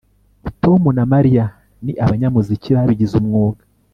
Tom 0.63 0.81
na 0.97 1.03
Mariya 1.13 1.45
ni 1.83 1.93
abanyamuziki 2.03 2.69
babigize 2.75 3.13
umwuga 3.21 3.61